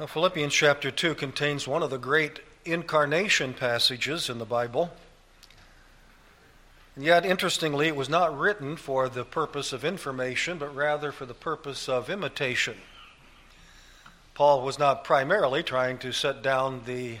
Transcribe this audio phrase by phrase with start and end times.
[0.00, 4.90] Now, Philippians chapter 2 contains one of the great incarnation passages in the Bible.
[6.96, 11.26] And yet, interestingly, it was not written for the purpose of information, but rather for
[11.26, 12.78] the purpose of imitation.
[14.32, 17.18] Paul was not primarily trying to set down the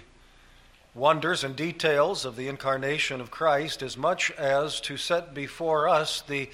[0.94, 6.22] wonders and details of the incarnation of Christ as much as to set before us
[6.22, 6.48] the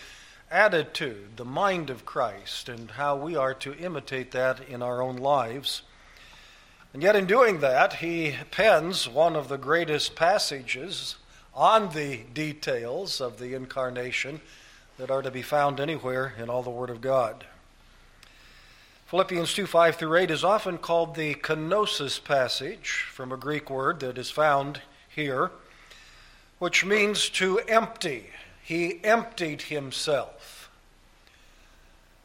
[0.50, 5.18] attitude, the mind of Christ, and how we are to imitate that in our own
[5.18, 5.82] lives.
[6.96, 11.16] And yet, in doing that, he pens one of the greatest passages
[11.54, 14.40] on the details of the incarnation
[14.96, 17.44] that are to be found anywhere in all the Word of God.
[19.08, 24.00] Philippians 2 5 through 8 is often called the kenosis passage from a Greek word
[24.00, 25.50] that is found here,
[26.58, 28.30] which means to empty.
[28.62, 30.70] He emptied himself.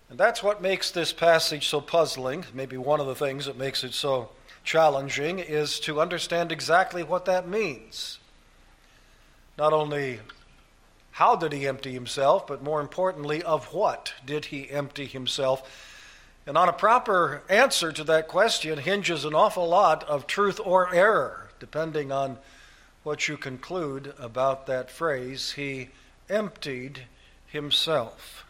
[0.10, 3.84] And that's what makes this passage so puzzling, maybe one of the things that makes
[3.84, 4.30] it so
[4.64, 8.20] challenging is to understand exactly what that means.
[9.58, 10.20] Not only
[11.12, 16.00] how did he empty himself, but more importantly, of what did he empty himself?
[16.48, 20.94] And on a proper answer to that question hinges an awful lot of truth or
[20.94, 22.38] error, depending on
[23.04, 25.52] what you conclude about that phrase.
[25.52, 25.90] He
[26.30, 27.04] emptied
[27.48, 28.46] himself.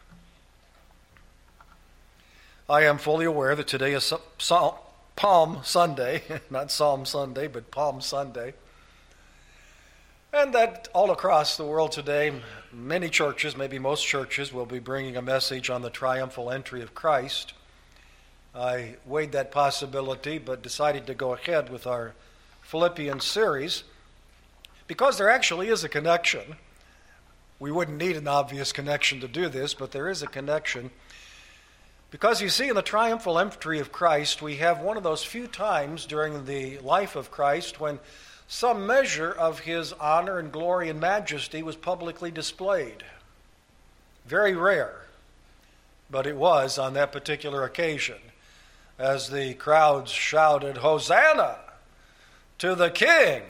[2.68, 4.12] I am fully aware that today is
[5.16, 8.54] Palm Sunday, not Psalm Sunday, but Palm Sunday.
[10.32, 12.32] And that all across the world today,
[12.72, 16.94] many churches, maybe most churches, will be bringing a message on the triumphal entry of
[16.94, 17.52] Christ.
[18.54, 22.14] I weighed that possibility, but decided to go ahead with our
[22.62, 23.84] Philippians series
[24.86, 26.56] because there actually is a connection.
[27.58, 30.90] We wouldn't need an obvious connection to do this, but there is a connection
[32.12, 35.46] because you see, in the triumphal entry of Christ, we have one of those few
[35.46, 37.98] times during the life of Christ when
[38.46, 43.02] some measure of his honor and glory and majesty was publicly displayed.
[44.26, 45.06] Very rare,
[46.10, 48.18] but it was on that particular occasion.
[48.98, 51.60] As the crowds shouted, Hosanna
[52.58, 53.40] to the King!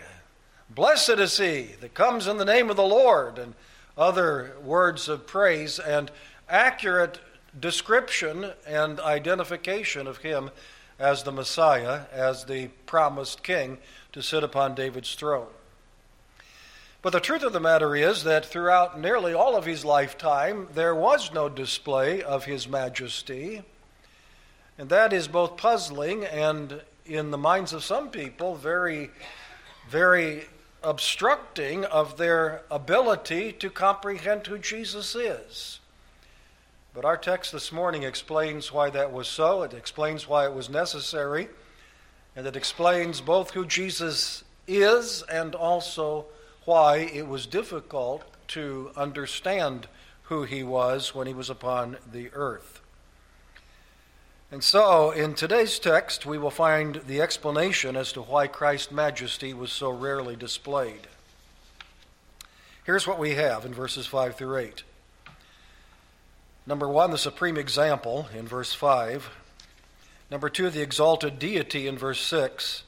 [0.71, 3.55] Blessed is he that comes in the name of the Lord, and
[3.99, 6.13] other words of praise and
[6.49, 7.19] accurate
[7.59, 10.51] description and identification of him
[10.99, 13.79] as the Messiah, as the promised king
[14.13, 15.49] to sit upon David's throne.
[17.03, 20.95] But the truth of the matter is that throughout nearly all of his lifetime, there
[20.95, 23.63] was no display of his majesty.
[24.79, 29.11] And that is both puzzling and, in the minds of some people, very,
[29.91, 30.45] very
[30.85, 35.81] obstructing of their ability to comprehend who Jesus is.
[36.95, 39.63] But our text this morning explains why that was so.
[39.63, 41.49] It explains why it was necessary.
[42.37, 46.27] And it explains both who Jesus is and also
[46.65, 49.87] why it was difficult to understand
[50.25, 52.81] who he was when he was upon the earth.
[54.51, 59.55] And so, in today's text, we will find the explanation as to why Christ's majesty
[59.55, 61.07] was so rarely displayed.
[62.85, 64.83] Here's what we have in verses 5 through 8.
[66.67, 69.31] Number one, the supreme example in verse 5.
[70.31, 72.85] Number two, the exalted deity in verse 6.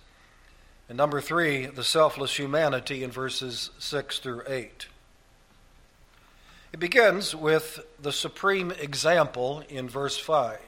[0.88, 4.86] And number three, the selfless humanity in verses 6 through 8.
[6.72, 10.58] It begins with the supreme example in verse 5.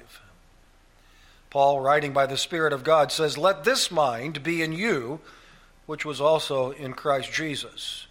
[1.50, 5.20] Paul, writing by the Spirit of God, says, Let this mind be in you,
[5.86, 8.06] which was also in Christ Jesus.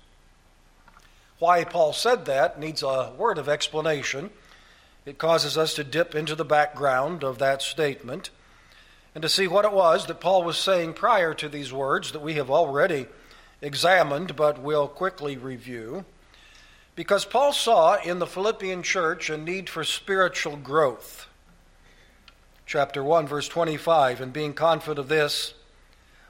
[1.40, 4.30] Why Paul said that needs a word of explanation.
[5.06, 8.32] It causes us to dip into the background of that statement
[9.14, 12.22] and to see what it was that Paul was saying prior to these words that
[12.22, 13.06] we have already
[13.62, 16.06] examined but will quickly review.
[16.96, 21.28] Because Paul saw in the Philippian church a need for spiritual growth.
[22.66, 25.54] Chapter 1, verse 25, and being confident of this,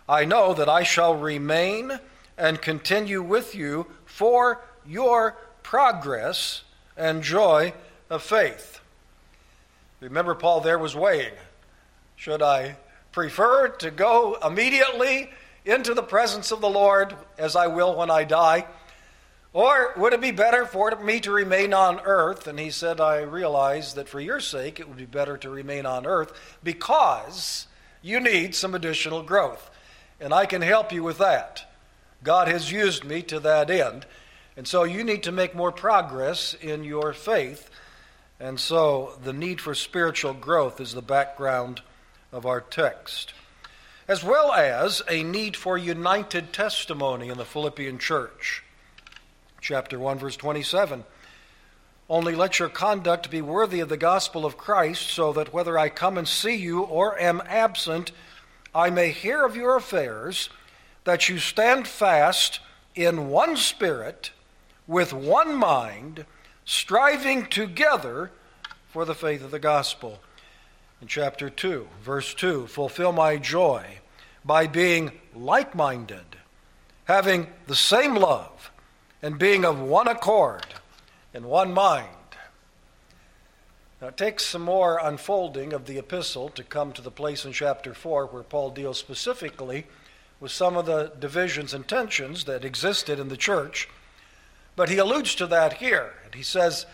[0.10, 2.00] I know that I shall remain
[2.38, 6.64] and continue with you for your progress
[6.98, 7.74] and joy
[8.10, 8.80] of faith.
[10.00, 11.34] Remember, Paul there was weighing.
[12.16, 12.78] Should I
[13.12, 15.30] prefer to go immediately
[15.66, 18.66] into the presence of the Lord as I will when I die?
[19.54, 22.46] Or would it be better for me to remain on earth?
[22.46, 25.86] And he said, I realize that for your sake it would be better to remain
[25.86, 27.68] on earth because
[28.02, 29.72] you need some additional growth.
[30.20, 31.72] And I can help you with that.
[32.22, 34.06] God has used me to that end.
[34.58, 37.70] And so you need to make more progress in your faith
[38.40, 41.82] and so the need for spiritual growth is the background
[42.32, 43.34] of our text.
[44.08, 48.64] as well as a need for united testimony in the Philippian church.
[49.62, 51.04] Chapter 1, verse 27.
[52.08, 55.90] Only let your conduct be worthy of the gospel of Christ, so that whether I
[55.90, 58.12] come and see you or am absent,
[58.76, 60.50] I may hear of your affairs,
[61.04, 62.60] that you stand fast
[62.94, 64.32] in one spirit,
[64.86, 66.26] with one mind,
[66.66, 68.32] striving together
[68.90, 70.20] for the faith of the gospel.
[71.02, 74.00] In chapter 2, verse 2, fulfill my joy
[74.44, 76.38] by being like minded,
[77.06, 78.72] having the same love,
[79.22, 80.66] and being of one accord
[81.34, 82.10] in one mind.
[84.02, 87.54] Now, it takes some more unfolding of the epistle to come to the place in
[87.54, 89.88] chapter 4 where Paul deals specifically
[90.40, 93.90] with some of the divisions and tensions that existed in the church.
[94.76, 96.14] But he alludes to that here.
[96.26, 96.86] And he says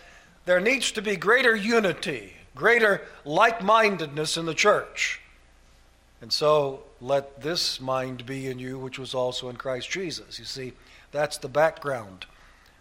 [0.45, 5.19] there needs to be greater unity, greater like mindedness in the church.
[6.21, 10.37] And so let this mind be in you, which was also in Christ Jesus.
[10.37, 10.73] You see,
[11.11, 12.25] that's the background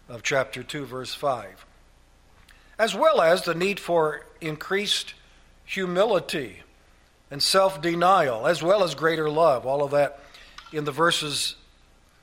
[0.09, 1.65] of chapter 2, verse 5,
[2.79, 5.15] as well as the need for increased
[5.65, 6.63] humility
[7.31, 9.65] and self denial, as well as greater love.
[9.65, 10.21] All of that
[10.73, 11.57] in the verses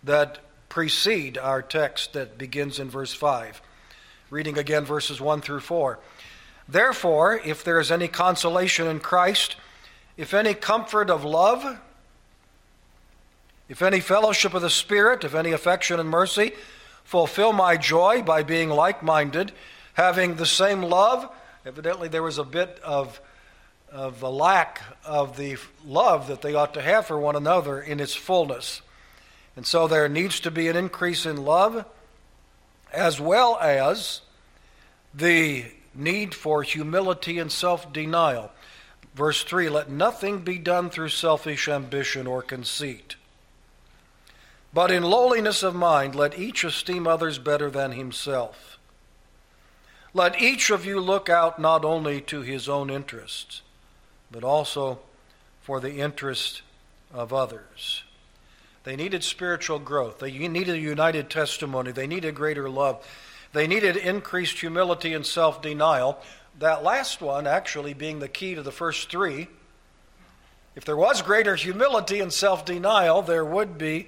[0.03, 0.39] that
[0.77, 3.63] precede our text that begins in verse 5.
[4.29, 5.97] Reading again verses 1 through 4.
[6.69, 9.55] Therefore, if there is any consolation in Christ,
[10.17, 11.79] if any comfort of love,
[13.67, 16.53] if any fellowship of the Spirit, if any affection and mercy,
[17.07, 19.53] Fulfill my joy by being like minded,
[19.93, 21.27] having the same love.
[21.65, 23.19] Evidently, there was a bit of,
[23.89, 27.99] of a lack of the love that they ought to have for one another in
[27.99, 28.81] its fullness.
[29.57, 31.83] And so there needs to be an increase in love
[32.93, 34.21] as well as
[35.13, 38.51] the need for humility and self denial.
[39.13, 43.17] Verse 3 Let nothing be done through selfish ambition or conceit
[44.77, 48.77] but in lowliness of mind, let each esteem others better than himself.
[50.13, 53.63] Let each of you look out not only to his own interests,
[54.31, 54.99] but also
[55.61, 56.61] for the interest
[57.11, 58.03] of others.
[58.87, 60.19] They needed spiritual growth.
[60.19, 61.91] They needed a united testimony.
[61.91, 63.05] They needed greater love.
[63.51, 66.21] They needed increased humility and self denial.
[66.59, 69.49] That last one actually being the key to the first three.
[70.73, 74.07] If there was greater humility and self denial, there would be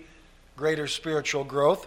[0.55, 1.85] greater spiritual growth.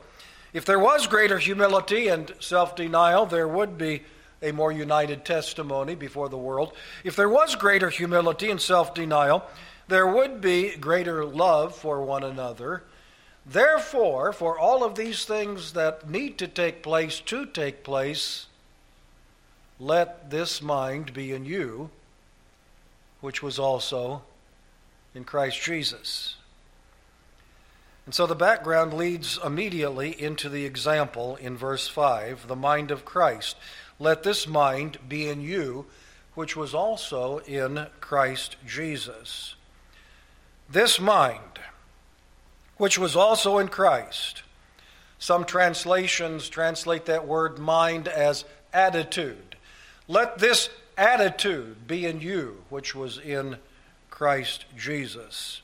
[0.52, 4.02] If there was greater humility and self denial, there would be
[4.42, 6.74] a more united testimony before the world.
[7.04, 9.46] If there was greater humility and self denial,
[9.88, 12.84] there would be greater love for one another.
[13.44, 18.46] Therefore, for all of these things that need to take place to take place,
[19.80, 21.90] let this mind be in you,
[23.20, 24.22] which was also
[25.14, 26.36] in Christ Jesus.
[28.06, 33.04] And so the background leads immediately into the example in verse 5 the mind of
[33.04, 33.56] Christ.
[33.98, 35.86] Let this mind be in you,
[36.34, 39.54] which was also in Christ Jesus.
[40.72, 41.60] This mind,
[42.78, 44.42] which was also in Christ.
[45.18, 49.56] Some translations translate that word mind as attitude.
[50.08, 53.58] Let this attitude be in you, which was in
[54.08, 55.60] Christ Jesus.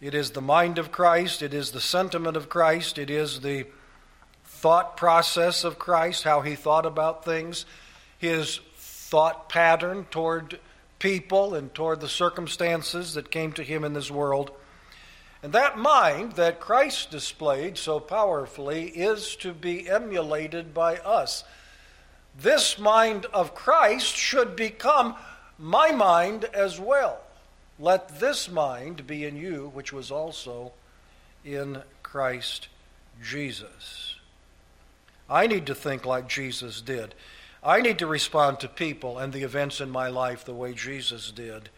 [0.00, 3.66] It is the mind of Christ, it is the sentiment of Christ, it is the
[4.44, 7.64] thought process of Christ, how he thought about things,
[8.18, 10.58] his thought pattern toward
[10.98, 14.50] people and toward the circumstances that came to him in this world.
[15.42, 21.44] And that mind that Christ displayed so powerfully is to be emulated by us.
[22.38, 25.14] This mind of Christ should become
[25.58, 27.20] my mind as well.
[27.78, 30.72] Let this mind be in you, which was also
[31.44, 32.68] in Christ
[33.22, 34.16] Jesus.
[35.28, 37.14] I need to think like Jesus did.
[37.66, 41.32] I need to respond to people and the events in my life the way Jesus
[41.32, 41.68] did.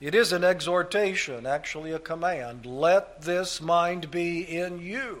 [0.00, 2.64] It is an exhortation, actually a command.
[2.64, 5.20] Let this mind be in you.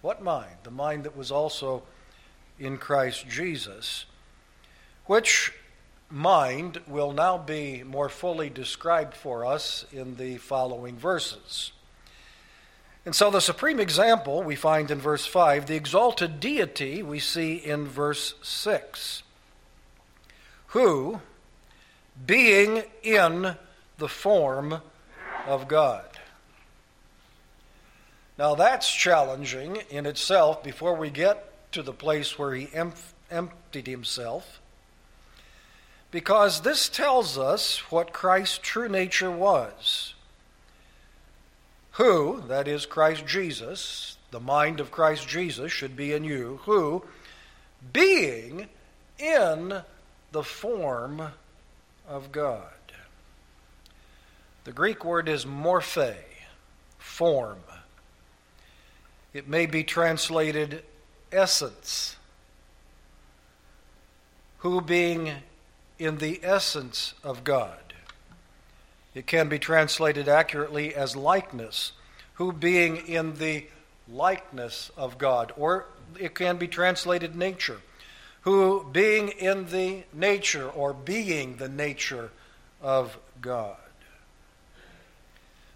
[0.00, 0.58] What mind?
[0.62, 1.82] The mind that was also
[2.56, 4.04] in Christ Jesus,
[5.06, 5.52] which
[6.08, 11.72] mind will now be more fully described for us in the following verses.
[13.04, 17.56] And so the supreme example we find in verse 5, the exalted deity we see
[17.56, 19.22] in verse 6,
[20.68, 21.20] who,
[22.24, 23.56] being in
[23.98, 24.80] the form
[25.46, 26.06] of God.
[28.38, 32.68] Now that's challenging in itself before we get to the place where he
[33.30, 34.60] emptied himself
[36.12, 40.11] because this tells us what Christ's true nature was.
[41.92, 47.04] Who, that is Christ Jesus, the mind of Christ Jesus should be in you, who,
[47.92, 48.68] being
[49.18, 49.82] in
[50.32, 51.22] the form
[52.08, 52.66] of God.
[54.64, 56.16] The Greek word is morphe,
[56.98, 57.58] form.
[59.34, 60.84] It may be translated
[61.30, 62.16] essence.
[64.58, 65.32] Who being
[65.98, 67.91] in the essence of God.
[69.14, 71.92] It can be translated accurately as likeness,
[72.34, 73.66] who being in the
[74.08, 75.86] likeness of God, or
[76.18, 77.80] it can be translated nature,
[78.42, 82.30] who being in the nature or being the nature
[82.80, 83.76] of God.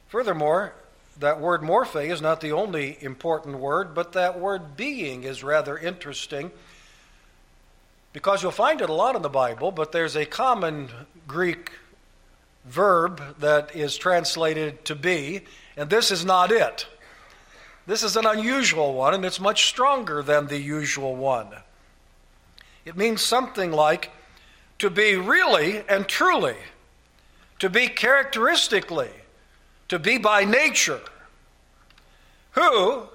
[0.09, 0.75] Furthermore,
[1.19, 5.77] that word morphe is not the only important word, but that word being is rather
[5.77, 6.51] interesting
[8.13, 10.89] because you'll find it a lot in the Bible, but there's a common
[11.29, 11.71] Greek
[12.67, 15.43] verb that is translated to be,
[15.77, 16.87] and this is not it.
[17.87, 21.49] This is an unusual one, and it's much stronger than the usual one.
[22.85, 24.11] It means something like
[24.79, 26.57] to be really and truly,
[27.61, 29.11] to be characteristically,
[29.89, 31.01] to be by nature.
[32.53, 33.09] Who,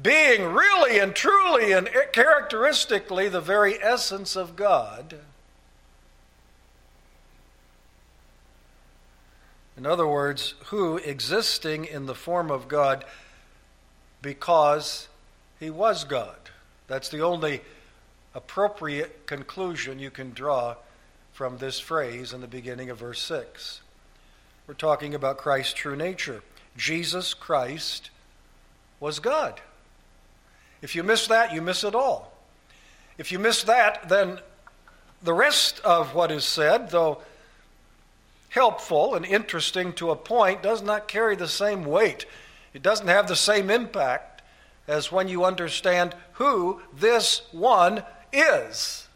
[0.00, 5.18] being really and truly and characteristically the very essence of God.
[9.78, 13.04] In other words, who existing in the form of God
[14.20, 15.06] because
[15.60, 16.34] he was God.
[16.88, 17.60] That's the only
[18.34, 20.74] appropriate conclusion you can draw
[21.32, 23.80] from this phrase in the beginning of verse 6.
[24.66, 26.42] We're talking about Christ's true nature.
[26.76, 28.10] Jesus Christ
[28.98, 29.60] was God.
[30.82, 32.32] If you miss that, you miss it all.
[33.16, 34.40] If you miss that, then
[35.22, 37.22] the rest of what is said, though
[38.58, 42.26] helpful and interesting to a point, does not carry the same weight.
[42.74, 44.42] It doesn't have the same impact
[44.88, 49.06] as when you understand who this one is.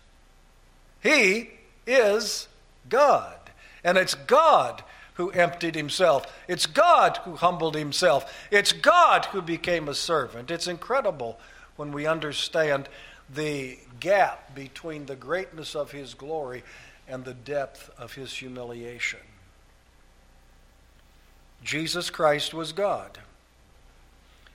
[1.03, 1.51] He
[1.89, 2.47] is
[2.89, 3.37] God.
[3.83, 4.85] And it's God
[5.15, 6.33] who emptied himself.
[6.47, 8.33] It's God who humbled himself.
[8.53, 10.53] It's God who became a servant.
[10.53, 11.37] It's incredible
[11.75, 12.89] when we understand
[13.29, 16.63] the gap between the greatness of his glory
[17.09, 19.19] and the depth of his humiliation.
[21.63, 23.19] Jesus Christ was God.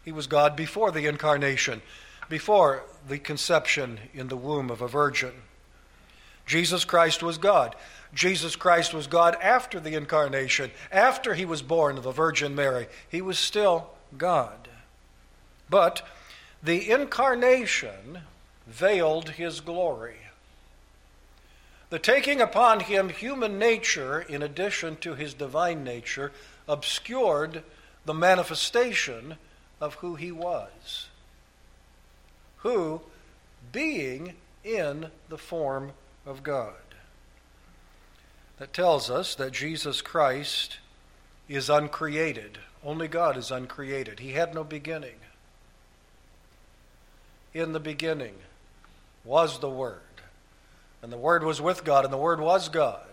[0.04, 1.82] He was God before the incarnation,
[2.30, 5.34] before the conception in the womb of a virgin.
[6.46, 7.76] Jesus Christ was God.
[8.14, 12.88] Jesus Christ was God after the incarnation, after he was born of the Virgin Mary.
[13.10, 14.70] He was still God.
[15.70, 16.08] But
[16.64, 18.20] the incarnation
[18.66, 20.18] veiled his glory.
[21.90, 26.32] The taking upon him human nature in addition to his divine nature
[26.68, 27.64] obscured
[28.06, 29.36] the manifestation
[29.80, 31.08] of who he was.
[32.58, 33.02] Who,
[33.72, 34.34] being
[34.64, 35.92] in the form
[36.26, 36.74] of God.
[38.60, 40.78] That tells us that Jesus Christ
[41.48, 42.58] is uncreated.
[42.84, 44.20] Only God is uncreated.
[44.20, 45.16] He had no beginning
[47.54, 48.36] in the beginning
[49.24, 50.00] was the Word.
[51.02, 53.07] And the Word was with God, and the Word was God.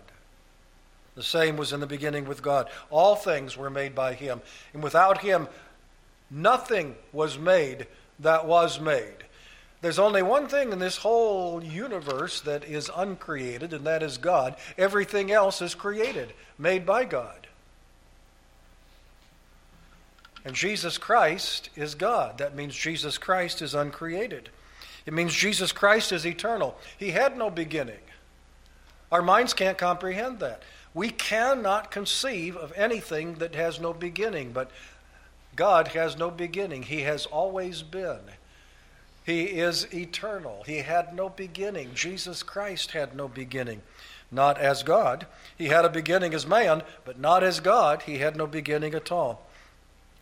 [1.15, 2.69] The same was in the beginning with God.
[2.89, 4.41] All things were made by Him.
[4.73, 5.47] And without Him,
[6.29, 7.87] nothing was made
[8.19, 9.23] that was made.
[9.81, 14.55] There's only one thing in this whole universe that is uncreated, and that is God.
[14.77, 17.47] Everything else is created, made by God.
[20.43, 22.37] And Jesus Christ is God.
[22.37, 24.49] That means Jesus Christ is uncreated.
[25.05, 26.77] It means Jesus Christ is eternal.
[26.97, 27.99] He had no beginning.
[29.11, 30.63] Our minds can't comprehend that.
[30.95, 34.71] We cannot conceive of anything that has no beginning, but
[35.55, 36.83] God has no beginning.
[36.83, 38.21] He has always been.
[39.25, 40.63] He is eternal.
[40.65, 41.93] He had no beginning.
[41.93, 43.81] Jesus Christ had no beginning.
[44.31, 45.27] Not as God.
[45.57, 48.03] He had a beginning as man, but not as God.
[48.03, 49.45] He had no beginning at all.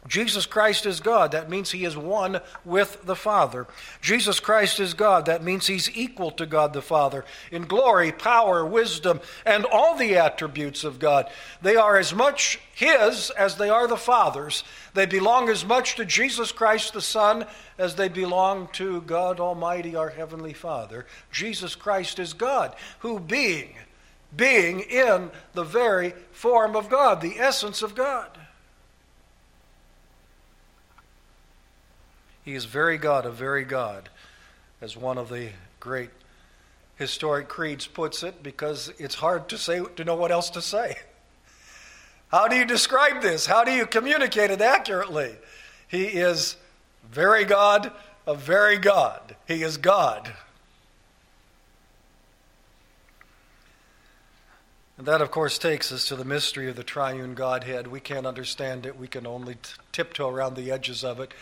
[0.07, 1.31] Jesus Christ is God.
[1.31, 3.67] That means he is one with the Father.
[4.01, 5.25] Jesus Christ is God.
[5.25, 10.17] That means he's equal to God the Father in glory, power, wisdom, and all the
[10.17, 11.29] attributes of God.
[11.61, 14.63] They are as much his as they are the Father's.
[14.93, 17.45] They belong as much to Jesus Christ the Son
[17.77, 21.05] as they belong to God Almighty, our Heavenly Father.
[21.31, 23.75] Jesus Christ is God, who being,
[24.35, 28.37] being in the very form of God, the essence of God.
[32.43, 34.09] He is very God of very God,
[34.81, 36.09] as one of the great
[36.95, 40.97] historic creeds puts it because it's hard to say to know what else to say.
[42.29, 43.45] How do you describe this?
[43.45, 45.35] How do you communicate it accurately?
[45.87, 46.55] He is
[47.11, 47.91] very God
[48.25, 49.35] of very God.
[49.47, 50.33] He is God.
[54.97, 57.87] And that, of course, takes us to the mystery of the triune Godhead.
[57.87, 58.97] We can't understand it.
[58.97, 61.33] We can only t- tiptoe around the edges of it.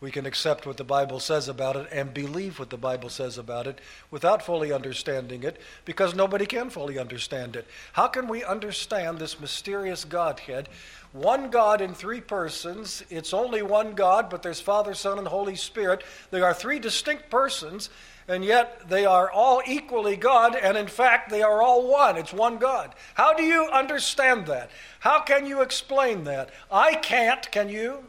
[0.00, 3.36] We can accept what the Bible says about it and believe what the Bible says
[3.36, 3.80] about it
[4.12, 7.66] without fully understanding it because nobody can fully understand it.
[7.94, 10.68] How can we understand this mysterious Godhead?
[11.12, 13.02] One God in three persons.
[13.10, 16.04] It's only one God, but there's Father, Son, and Holy Spirit.
[16.30, 17.90] They are three distinct persons,
[18.28, 22.16] and yet they are all equally God, and in fact, they are all one.
[22.16, 22.94] It's one God.
[23.14, 24.70] How do you understand that?
[25.00, 26.50] How can you explain that?
[26.70, 28.04] I can't, can you?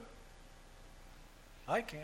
[1.69, 2.03] I can't.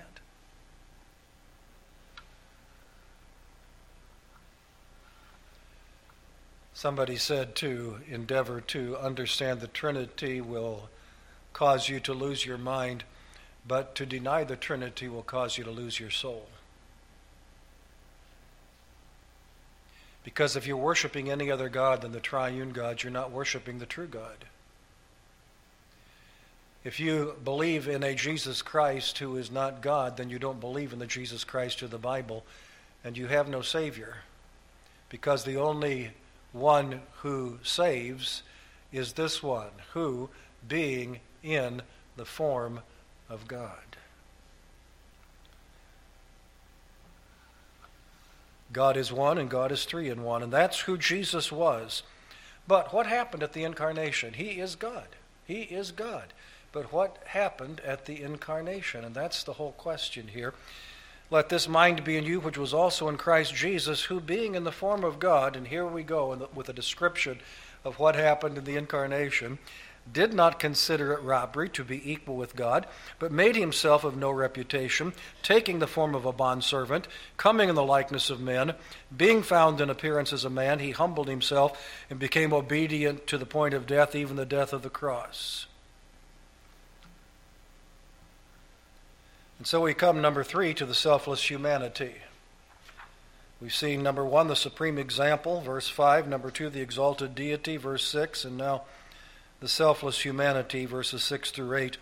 [6.76, 10.90] Somebody said to endeavor to understand the Trinity will
[11.54, 13.06] cause you to lose your mind,
[13.68, 16.48] but to deny the Trinity will cause you to lose your soul.
[20.24, 23.86] Because if you're worshiping any other God than the triune God, you're not worshiping the
[23.88, 24.46] true God.
[26.86, 30.94] If you believe in a Jesus Christ who is not God, then you don't believe
[30.94, 32.46] in the Jesus Christ of the Bible,
[33.04, 34.18] and you have no Savior.
[35.10, 36.12] Because the only
[36.54, 38.44] one who saves
[38.94, 40.30] is this one, who,
[40.68, 41.82] being in
[42.18, 42.82] the form
[43.30, 43.98] of God.
[48.72, 52.04] God is one and God is three in one, and that's who Jesus was.
[52.68, 54.34] But what happened at the incarnation?
[54.34, 55.08] He is God.
[55.46, 56.32] He is God.
[56.76, 59.06] But what happened at the incarnation?
[59.06, 60.54] And that's the whole question here.
[61.32, 64.66] Let this mind be in you, which was also in Christ Jesus, who being in
[64.66, 67.40] the form of God, and here we go with a description
[67.86, 69.58] of what happened in the incarnation,
[70.12, 72.88] did not consider it robbery to be equal with God,
[73.20, 77.86] but made himself of no reputation, taking the form of a bondservant, coming in the
[77.86, 78.74] likeness of men,
[79.16, 83.46] being found in appearance as a man, he humbled himself and became obedient to the
[83.46, 85.68] point of death, even the death of the cross.
[89.58, 92.16] And so we come, number three, to the selfless humanity.
[93.62, 98.06] We've seen, number one, the supreme example, verse 5, number two, the exalted deity, verse
[98.06, 98.84] 6, and now
[99.62, 101.98] the selfless humanity, verses 6 through 8,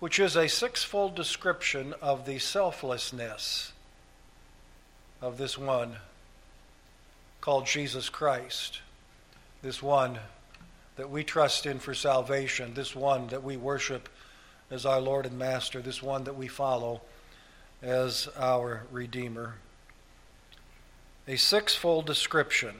[0.00, 3.72] which is a sixfold description of the selflessness
[5.22, 5.96] of this one
[7.40, 8.80] called Jesus Christ,
[9.62, 10.18] this one
[10.96, 14.08] that we trust in for salvation, this one that we worship
[14.70, 17.00] as our Lord and Master, this one that we follow
[17.82, 19.56] as our Redeemer.
[21.26, 22.74] A sixfold description.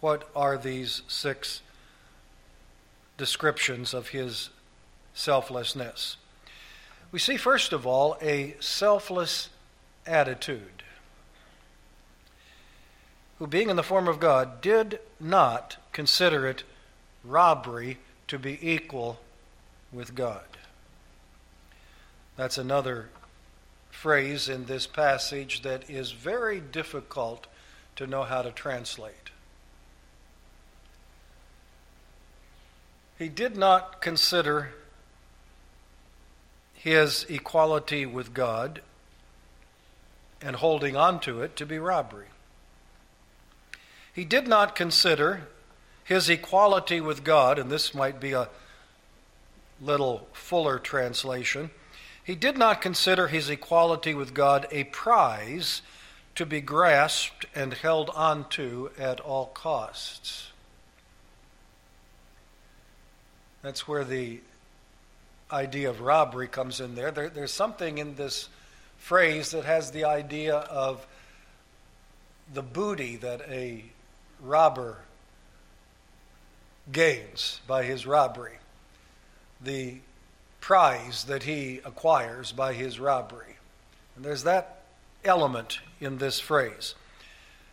[0.00, 1.60] What are these six
[3.16, 4.50] descriptions of his
[5.14, 6.16] selflessness?
[7.12, 9.48] We see, first of all, a selfless
[10.06, 10.82] attitude.
[13.38, 16.64] Who, being in the form of God, did not consider it
[17.22, 19.20] robbery to be equal
[19.92, 20.44] with God.
[22.36, 23.08] That's another
[23.90, 27.46] phrase in this passage that is very difficult
[27.96, 29.30] to know how to translate.
[33.18, 34.72] He did not consider
[36.74, 38.80] his equality with God
[40.40, 42.26] and holding on to it to be robbery.
[44.12, 45.46] He did not consider
[46.02, 48.48] his equality with God, and this might be a
[49.80, 51.70] little fuller translation
[52.24, 55.82] he did not consider his equality with God a prize
[56.34, 60.52] to be grasped and held on to at all costs.
[63.62, 64.40] That's where the
[65.50, 67.10] idea of robbery comes in there.
[67.10, 67.28] there.
[67.28, 68.48] There's something in this
[68.98, 71.06] phrase that has the idea of
[72.54, 73.84] the booty that a
[74.40, 74.98] robber
[76.90, 78.58] gains by his robbery.
[79.60, 79.96] The
[80.62, 83.56] prize that he acquires by his robbery.
[84.16, 84.84] And there's that
[85.24, 86.94] element in this phrase.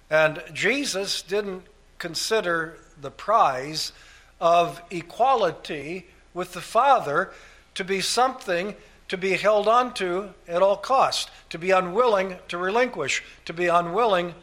[0.10, 1.64] And Jesus didn't
[2.00, 3.94] consider the prize
[4.42, 7.32] of equality with the Father
[7.76, 8.76] to be something
[9.08, 14.34] to be held onto at all cost, to be unwilling to relinquish, to be unwilling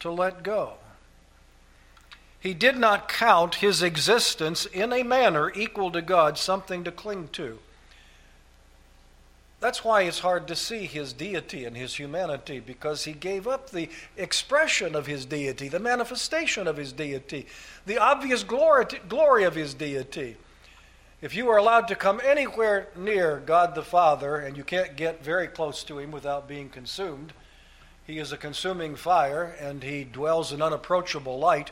[0.00, 0.74] to let go.
[2.40, 7.28] He did not count his existence in a manner equal to God something to cling
[7.32, 7.60] to.
[9.62, 13.70] That's why it's hard to see his deity and his humanity because he gave up
[13.70, 17.46] the expression of his deity, the manifestation of his deity,
[17.86, 20.36] the obvious glory, of his deity.
[21.20, 25.24] If you are allowed to come anywhere near God the Father, and you can't get
[25.24, 27.32] very close to him without being consumed,
[28.04, 31.70] he is a consuming fire and he dwells in unapproachable light.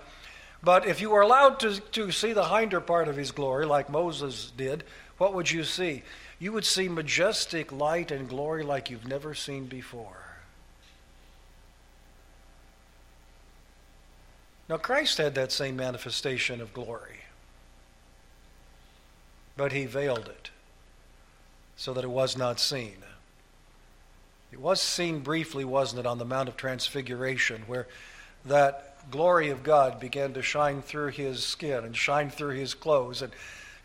[0.62, 3.90] But if you were allowed to, to see the hinder part of his glory, like
[3.90, 4.84] Moses did,
[5.18, 6.04] what would you see?
[6.40, 10.16] You would see majestic light and glory like you've never seen before.
[14.68, 17.24] Now, Christ had that same manifestation of glory,
[19.56, 20.50] but he veiled it
[21.76, 22.96] so that it was not seen.
[24.52, 27.86] It was seen briefly, wasn't it, on the Mount of Transfiguration, where
[28.46, 33.22] that glory of God began to shine through his skin and shine through his clothes
[33.22, 33.32] and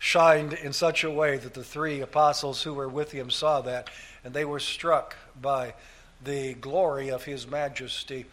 [0.06, 3.90] shined in such a way that the three apostles who were with him saw that,
[4.22, 5.74] and they were struck by
[6.22, 8.24] the glory of his majesty.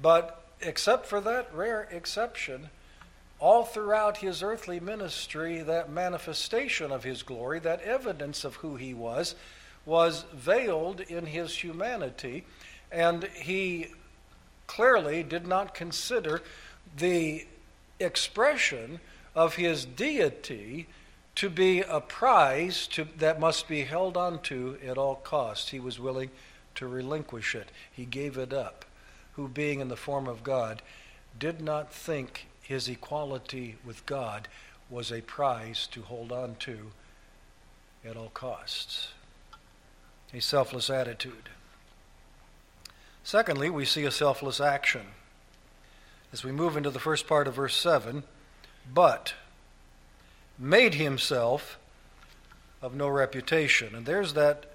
[0.00, 2.70] But except for that rare exception,
[3.40, 8.94] all throughout his earthly ministry, that manifestation of his glory, that evidence of who he
[8.94, 9.34] was,
[9.84, 12.44] was veiled in his humanity,
[12.92, 13.88] and he
[14.68, 16.42] clearly did not consider
[16.96, 17.44] the
[17.98, 19.00] expression
[19.34, 20.86] of his deity
[21.38, 25.68] to be a prize to, that must be held onto at all costs.
[25.68, 26.30] He was willing
[26.74, 27.70] to relinquish it.
[27.92, 28.84] He gave it up,
[29.34, 30.82] who, being in the form of God,
[31.38, 34.48] did not think his equality with God
[34.90, 36.90] was a prize to hold on to
[38.04, 39.12] at all costs.
[40.34, 41.50] A selfless attitude.
[43.22, 45.06] Secondly, we see a selfless action.
[46.32, 48.24] As we move into the first part of verse 7,
[48.92, 49.34] but
[50.58, 51.78] made himself
[52.82, 53.94] of no reputation.
[53.94, 54.66] And there's that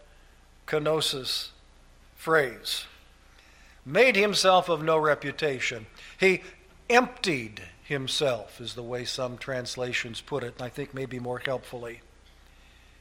[0.67, 1.49] kenosis
[2.15, 2.85] phrase.
[3.85, 5.85] Made himself of no reputation.
[6.19, 6.41] He
[6.89, 12.01] emptied himself, is the way some translations put it, and I think maybe more helpfully.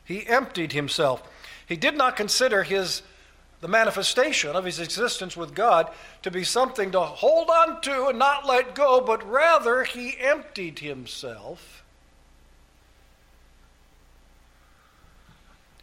[0.04, 1.22] He emptied himself.
[1.66, 3.02] He did not consider his
[3.60, 5.88] the manifestation of his existence with God
[6.22, 10.80] to be something to hold on to and not let go, but rather he emptied
[10.80, 11.81] himself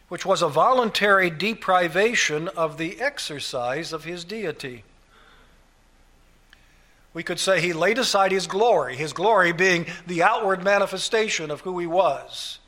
[0.10, 4.84] which was a voluntary deprivation of the exercise of his deity.
[7.14, 11.62] We could say he laid aside his glory, his glory being the outward manifestation of
[11.62, 12.60] who he was.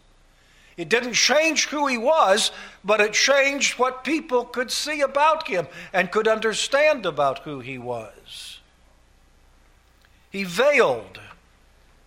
[0.77, 2.51] It didn't change who he was,
[2.83, 7.77] but it changed what people could see about him and could understand about who he
[7.77, 8.59] was.
[10.31, 11.19] He veiled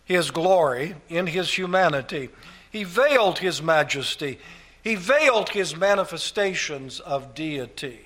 [0.04, 2.30] his glory in his humanity,
[2.70, 4.38] he veiled his majesty
[4.84, 8.00] he veiled his manifestations of deity.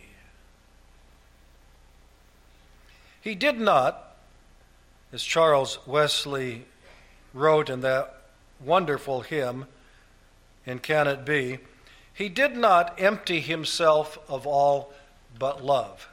[3.20, 4.16] He did not,
[5.12, 6.66] as Charles Wesley
[7.34, 8.14] wrote in that
[8.64, 9.66] wonderful hymn,
[10.64, 11.58] And Can It Be,
[12.14, 14.92] he did not empty himself of all
[15.36, 16.08] but love.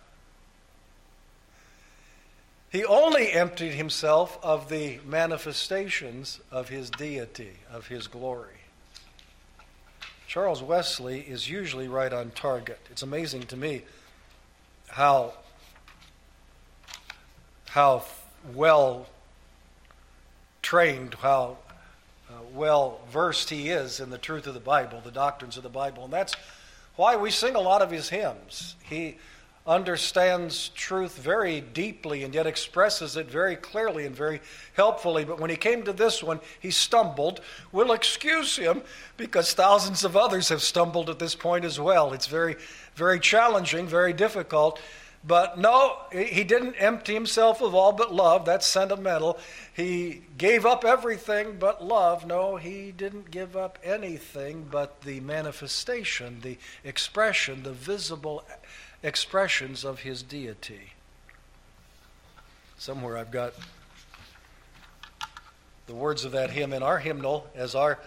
[2.71, 8.54] He only emptied himself of the manifestations of his deity, of his glory.
[10.35, 12.77] Charles Wesley is usually right on target.
[12.91, 13.83] It's amazing to me
[14.89, 15.31] how
[17.69, 18.03] how
[18.53, 19.07] well
[20.61, 21.55] trained, how
[22.29, 25.69] uh, well versed he is in the truth of the Bible, the doctrines of the
[25.69, 26.35] Bible, and that's
[26.97, 28.75] why we sing a lot of his hymns.
[28.83, 29.15] He
[29.67, 34.39] understands truth very deeply and yet expresses it very clearly and very
[34.73, 35.25] helpfully.
[35.25, 37.41] But when he came to this one, he stumbled.
[37.71, 38.84] We'll excuse him
[39.17, 42.13] because thousands of others have stumbled at this point as well.
[42.13, 42.58] It's very,
[42.95, 44.80] very challenging, very difficult.
[45.28, 48.45] But no, he didn't empty himself of all but love.
[48.45, 49.39] That's sentimental.
[49.73, 52.28] He gave up everything but love.
[52.28, 58.45] No, he didn't give up anything but the manifestation, the expression, the visible
[59.05, 60.93] expressions of his deity.
[62.77, 63.53] Somewhere I've got
[65.85, 67.99] the words of that hymn in our hymnal as our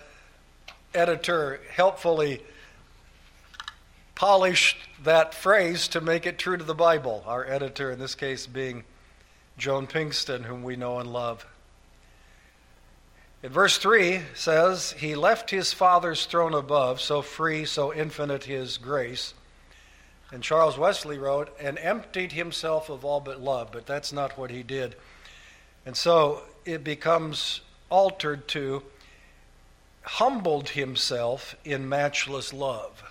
[0.93, 2.43] editor helpfully
[4.17, 7.23] polished that phrase to make it true to the Bible.
[7.27, 8.83] Our editor, in this case, being
[9.57, 11.47] Joan Pinkston, whom we know and love.
[13.45, 18.79] In verse 3 says, He left his Father's throne above, so free, so infinite his
[18.79, 19.35] grace.
[20.31, 24.51] And Charles Wesley wrote, and emptied himself of all but love, but that's not what
[24.51, 24.95] he did.
[25.87, 28.83] And so it becomes altered to
[30.03, 33.03] humbled himself in matchless love.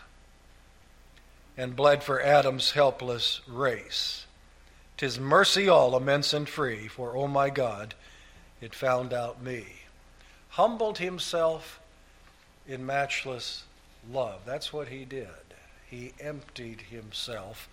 [1.60, 4.28] and bled for Adam's helpless race.
[4.96, 7.96] Tis mercy all immense and free, for, O oh my God,
[8.62, 9.66] it found out me.
[10.50, 11.80] Humbled himself
[12.68, 13.64] in matchless
[14.12, 14.42] love.
[14.46, 15.47] That's what he did.
[15.90, 17.70] He emptied himself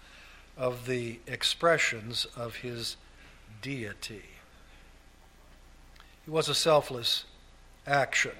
[0.56, 2.96] of the expressions of his
[3.60, 4.22] deity.
[6.26, 7.24] It was a selfless
[7.86, 8.32] action.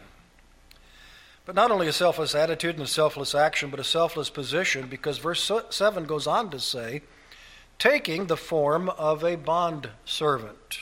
[1.44, 5.18] But not only a selfless attitude and a selfless action, but a selfless position, because
[5.18, 7.02] verse 7 goes on to say,
[7.78, 10.78] taking the form of a bond servant.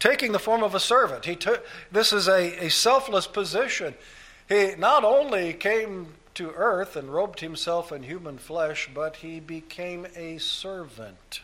[0.00, 1.26] Taking the form of a servant.
[1.26, 3.94] He took, this is a, a selfless position.
[4.48, 10.06] He not only came to earth and robed himself in human flesh, but he became
[10.16, 11.40] a servant.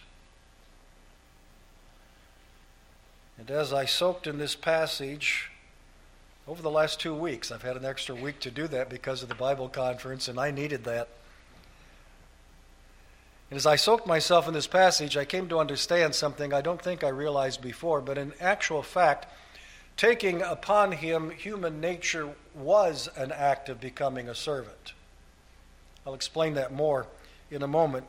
[3.39, 5.51] And as I soaked in this passage
[6.49, 9.29] over the last two weeks, I've had an extra week to do that because of
[9.29, 11.09] the Bible conference, and I needed that.
[13.51, 16.83] And as I soaked myself in this passage, I came to understand something I don't
[16.83, 19.27] think I realized before, but in actual fact,
[19.97, 24.93] taking upon him human nature was an act of becoming a servant.
[26.07, 27.07] I'll explain that more
[27.51, 28.07] in a moment.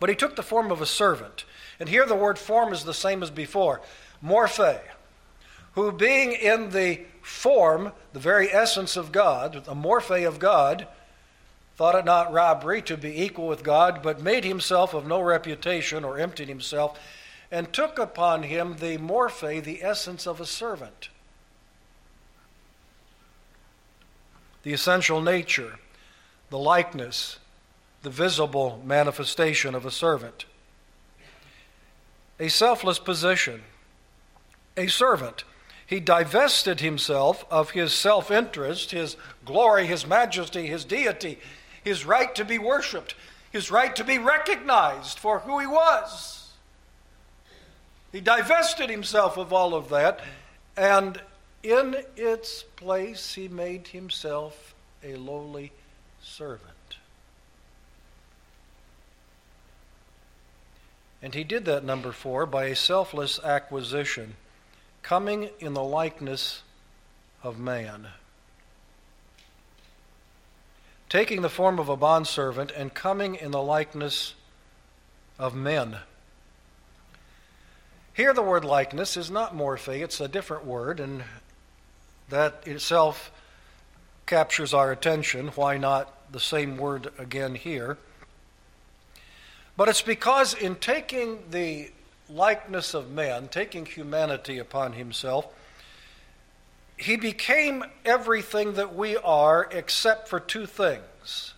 [0.00, 1.44] But he took the form of a servant.
[1.80, 3.80] And here the word form is the same as before
[4.24, 4.80] morphe,
[5.74, 10.86] who being in the form, the very essence of God, the morphe of God,
[11.76, 16.04] thought it not robbery to be equal with God, but made himself of no reputation
[16.04, 16.98] or emptied himself,
[17.50, 21.08] and took upon him the morphe, the essence of a servant.
[24.62, 25.78] The essential nature,
[26.50, 27.38] the likeness,
[28.02, 30.44] the visible manifestation of a servant.
[32.38, 33.62] A selfless position
[34.78, 35.44] a servant.
[35.84, 41.38] He divested himself of his self interest, his glory, his majesty, his deity,
[41.82, 43.14] his right to be worshiped,
[43.50, 46.37] his right to be recognized for who he was.
[48.12, 50.20] He divested himself of all of that,
[50.76, 51.20] and
[51.62, 55.72] in its place, he made himself a lowly
[56.22, 56.72] servant.
[61.20, 64.36] And he did that, number four, by a selfless acquisition
[65.02, 66.62] coming in the likeness
[67.42, 68.08] of man.
[71.08, 74.34] Taking the form of a bondservant and coming in the likeness
[75.38, 75.98] of men.
[78.18, 81.22] Here, the word likeness is not morphe, it's a different word, and
[82.30, 83.30] that itself
[84.26, 85.52] captures our attention.
[85.54, 87.96] Why not the same word again here?
[89.76, 91.92] But it's because in taking the
[92.28, 95.46] likeness of man, taking humanity upon himself,
[96.96, 101.54] he became everything that we are except for two things.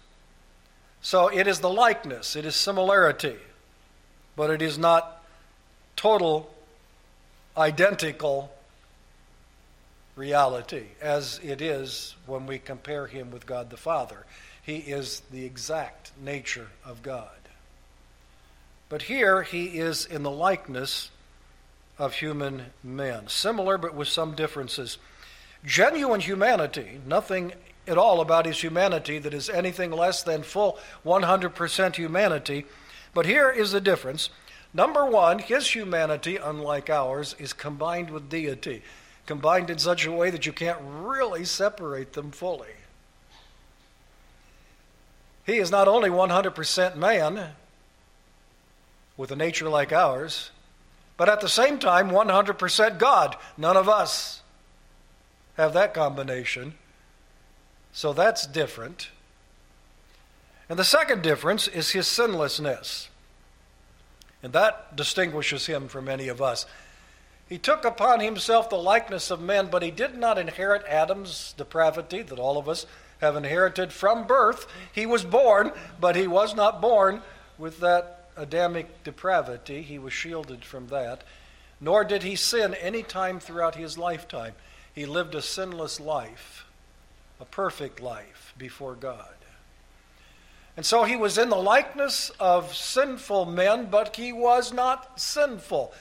[1.00, 3.38] So it is the likeness, it is similarity,
[4.36, 5.19] but it is not
[6.00, 6.50] total,
[7.58, 8.50] identical
[10.16, 14.24] reality as it is when we compare him with God the Father.
[14.62, 17.28] He is the exact nature of God.
[18.88, 21.10] But here he is in the likeness
[21.98, 23.28] of human men.
[23.28, 24.96] Similar, but with some differences.
[25.66, 27.52] Genuine humanity, nothing
[27.86, 32.64] at all about his humanity that is anything less than full 100% humanity.
[33.12, 34.30] But here is the difference.
[34.72, 38.82] Number one, his humanity, unlike ours, is combined with deity,
[39.26, 42.68] combined in such a way that you can't really separate them fully.
[45.44, 47.50] He is not only 100% man,
[49.20, 50.50] with a nature like ours,
[51.18, 53.36] but at the same time, 100% God.
[53.58, 54.40] None of us
[55.58, 56.72] have that combination.
[57.92, 59.10] So that's different.
[60.70, 63.09] And the second difference is his sinlessness.
[64.42, 66.66] And that distinguishes him from any of us.
[67.48, 72.22] He took upon himself the likeness of men, but he did not inherit Adam's depravity
[72.22, 72.86] that all of us
[73.20, 74.66] have inherited from birth.
[74.92, 77.22] He was born, but he was not born
[77.58, 81.24] with that Adamic depravity, he was shielded from that,
[81.80, 84.54] nor did he sin any time throughout his lifetime.
[84.94, 86.64] He lived a sinless life,
[87.38, 89.34] a perfect life before God.
[90.80, 95.92] And so he was in the likeness of sinful men, but he was not sinful.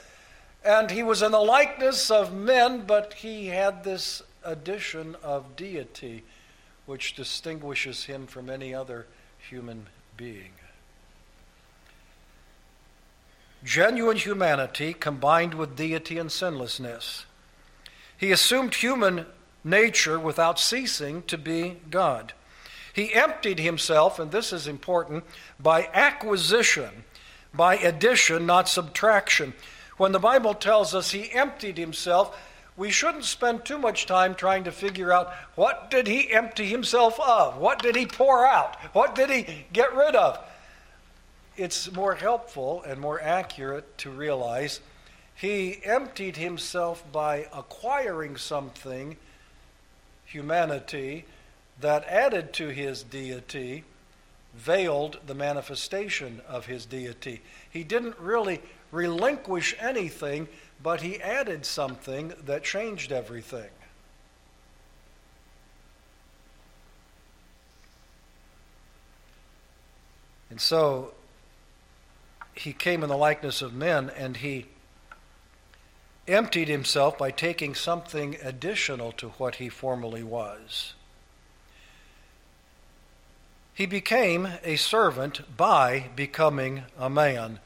[0.63, 6.23] And he was in the likeness of men, but he had this addition of deity,
[6.85, 9.05] which distinguishes him from any other
[9.49, 10.53] human being.
[13.65, 17.25] genuine humanity combined with deity and sinlessness.
[18.17, 19.25] He assumed human
[19.61, 22.31] nature without ceasing to be God.
[22.99, 25.23] He emptied himself, and this is important,
[25.57, 27.05] by acquisition,
[27.53, 29.53] by addition, not subtraction.
[29.95, 32.37] When the Bible tells us he emptied himself,
[32.75, 37.17] we shouldn't spend too much time trying to figure out what did he empty himself
[37.21, 37.55] of?
[37.55, 38.75] What did he pour out?
[38.91, 40.37] What did he get rid of?
[41.55, 44.81] It's more helpful and more accurate to realize
[45.35, 49.15] he emptied himself by acquiring something,
[50.25, 51.23] humanity,
[51.81, 53.83] that added to his deity,
[54.55, 57.41] veiled the manifestation of his deity.
[57.69, 58.61] He didn't really
[58.91, 60.47] relinquish anything
[60.81, 63.69] but he added something that changed everything.
[70.49, 71.13] And so
[72.55, 74.67] he came in the likeness of men and he
[76.27, 80.93] emptied himself by taking something additional to what he formerly was.
[83.79, 87.59] He became a servant by becoming a man.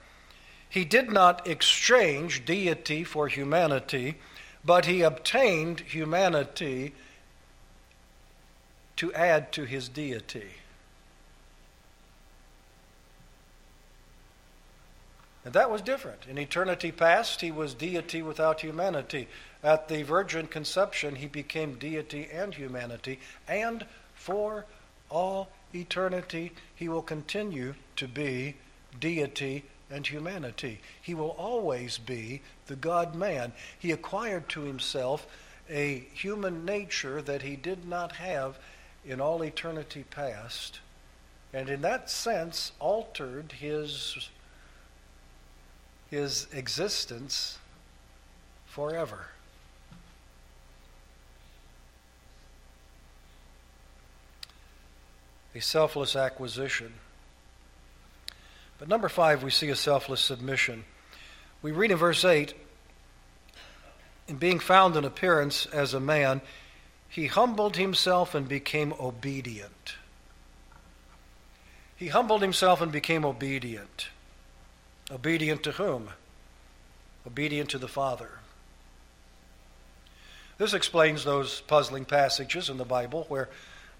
[0.69, 4.17] He did not exchange deity for humanity,
[4.63, 6.93] but he obtained humanity
[8.97, 10.51] to add to his deity.
[15.43, 16.27] And that was different.
[16.29, 19.27] In eternity past, he was deity without humanity.
[19.63, 23.19] At the virgin conception, he became deity and humanity.
[23.47, 24.65] And for
[25.09, 28.55] all eternity, he will continue to be
[28.99, 30.81] deity and humanity.
[31.01, 33.53] He will always be the God man.
[33.77, 35.27] He acquired to himself
[35.69, 38.57] a human nature that he did not have
[39.05, 40.79] in all eternity past,
[41.53, 44.29] and in that sense altered his,
[46.09, 47.59] his existence
[48.65, 49.27] forever.
[55.55, 56.93] A selfless acquisition.
[58.79, 60.83] But number five, we see a selfless submission.
[61.61, 62.53] We read in verse 8
[64.27, 66.41] In being found in appearance as a man,
[67.07, 69.95] he humbled himself and became obedient.
[71.95, 74.07] He humbled himself and became obedient.
[75.11, 76.09] Obedient to whom?
[77.25, 78.39] Obedient to the Father.
[80.57, 83.49] This explains those puzzling passages in the Bible where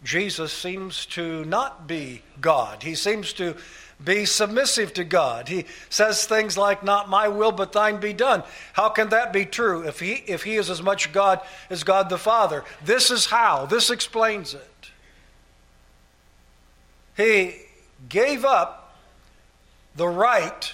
[0.04, 2.84] Jesus seems to not be God.
[2.84, 3.56] He seems to
[4.04, 5.48] be submissive to God.
[5.48, 8.44] He says things like, Not my will, but thine be done.
[8.74, 11.40] How can that be true if he, if he is as much God
[11.70, 12.64] as God the Father?
[12.84, 13.66] This is how.
[13.66, 14.70] This explains it.
[17.16, 17.62] He
[18.10, 18.98] gave up
[19.96, 20.74] the right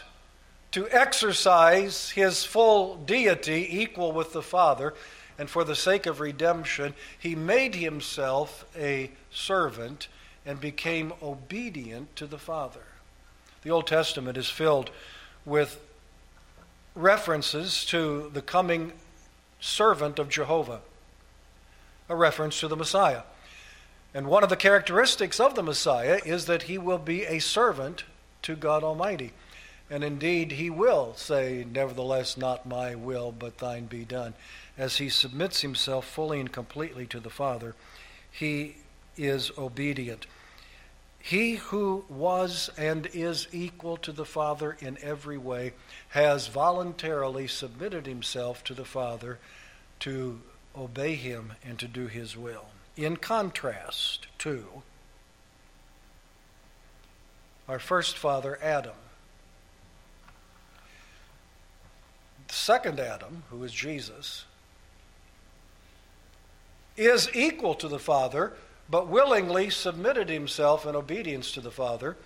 [0.72, 4.94] to exercise his full deity equal with the Father,
[5.38, 10.08] and for the sake of redemption, he made himself a servant
[10.46, 12.84] and became obedient to the Father.
[13.64, 14.90] The Old Testament is filled
[15.46, 15.80] with
[16.96, 18.94] references to the coming
[19.60, 20.82] servant of Jehovah,
[22.08, 23.24] a reference to the Messiah.
[24.14, 28.06] And one of the characteristics of the Messiah is that he will be a servant
[28.42, 29.34] to God Almighty.
[29.90, 34.34] And indeed, he will say, Nevertheless, not my will, but thine be done.
[34.78, 37.76] As he submits himself fully and completely to the Father,
[38.32, 38.78] he
[39.20, 40.26] is obedient.
[41.22, 45.74] He who was and is equal to the Father in every way
[46.10, 49.38] has voluntarily submitted himself to the Father
[50.00, 50.42] to
[50.76, 52.70] obey him and to do his will.
[52.96, 54.82] In contrast to
[57.68, 58.96] our first father, Adam.
[62.48, 64.46] The second Adam, who is Jesus,
[66.98, 68.54] is equal to the Father
[68.90, 72.18] but willingly submitted himself in obedience to the Father.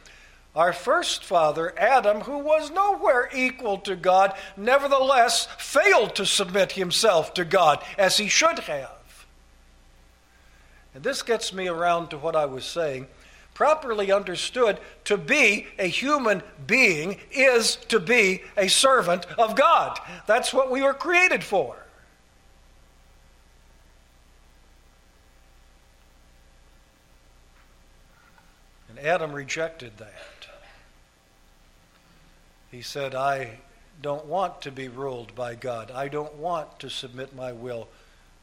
[0.55, 7.33] Our first father, Adam, who was nowhere equal to God, nevertheless failed to submit himself
[7.33, 9.25] to God as he should have.
[10.93, 13.07] And this gets me around to what I was saying.
[13.55, 19.99] Properly understood, to be a human being is to be a servant of God.
[20.27, 21.82] That's what we were created for.
[29.03, 30.13] Adam rejected that.
[32.71, 33.59] He said, I
[34.01, 35.91] don't want to be ruled by God.
[35.91, 37.87] I don't want to submit my will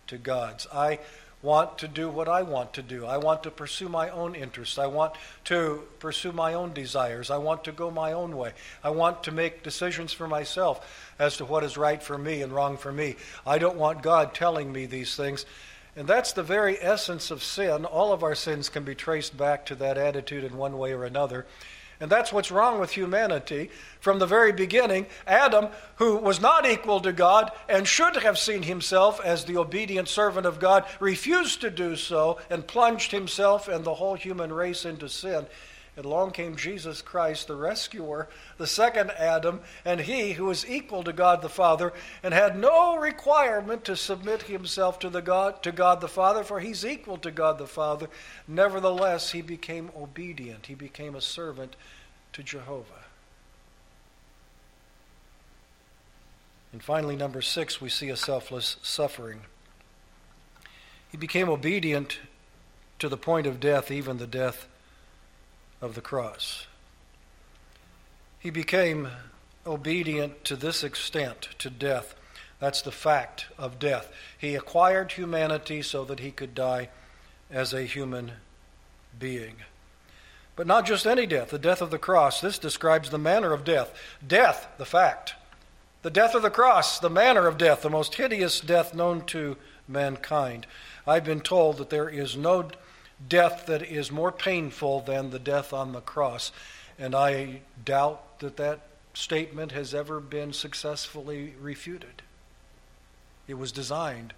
[0.06, 0.66] to God's.
[0.72, 0.98] I
[1.42, 3.06] want to do what I want to do.
[3.06, 4.78] I want to pursue my own interests.
[4.78, 7.30] I want to pursue my own desires.
[7.30, 8.52] I want to go my own way.
[8.84, 12.52] I want to make decisions for myself as to what is right for me and
[12.52, 13.16] wrong for me.
[13.46, 15.46] I don't want God telling me these things.
[16.00, 17.84] And that's the very essence of sin.
[17.84, 21.04] All of our sins can be traced back to that attitude in one way or
[21.04, 21.44] another.
[22.00, 23.68] And that's what's wrong with humanity.
[24.00, 28.62] From the very beginning, Adam, who was not equal to God and should have seen
[28.62, 33.84] himself as the obedient servant of God, refused to do so and plunged himself and
[33.84, 35.44] the whole human race into sin.
[36.00, 38.26] And along came Jesus Christ, the rescuer,
[38.56, 41.92] the second Adam, and he who was equal to God the Father
[42.22, 46.58] and had no requirement to submit himself to, the God, to God the Father, for
[46.58, 48.08] he's equal to God the Father.
[48.48, 50.64] Nevertheless, he became obedient.
[50.64, 51.76] He became a servant
[52.32, 53.04] to Jehovah.
[56.72, 59.40] And finally, number six, we see a selfless suffering.
[61.10, 62.20] He became obedient
[63.00, 64.66] to the point of death, even the death
[65.80, 66.66] of the cross.
[68.38, 69.08] He became
[69.66, 72.14] obedient to this extent, to death.
[72.58, 74.12] That's the fact of death.
[74.38, 76.88] He acquired humanity so that he could die
[77.50, 78.32] as a human
[79.18, 79.56] being.
[80.56, 82.40] But not just any death, the death of the cross.
[82.40, 83.94] This describes the manner of death.
[84.26, 85.34] Death, the fact.
[86.02, 89.56] The death of the cross, the manner of death, the most hideous death known to
[89.86, 90.66] mankind.
[91.06, 92.68] I've been told that there is no
[93.28, 96.52] death that is more painful than the death on the cross.
[96.98, 98.80] And I doubt that that
[99.14, 102.22] statement has ever been successfully refuted.
[103.48, 104.32] It was designed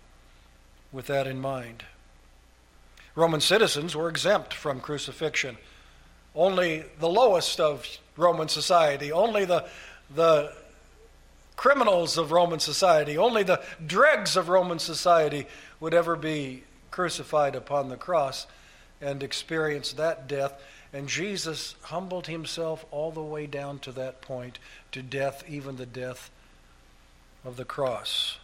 [0.90, 1.84] with that in mind.
[3.14, 5.58] Roman citizens were exempt from crucifixion.
[6.34, 9.68] Only the lowest of Roman society, only the,
[10.14, 10.54] the
[11.56, 15.46] criminals of Roman society, only the dregs of Roman society
[15.78, 18.46] would ever be crucified upon the cross
[19.02, 20.54] and experienced that death.
[20.92, 24.58] And Jesus humbled himself all the way down to that point,
[24.92, 26.30] to death, even the death
[27.44, 28.38] of the cross.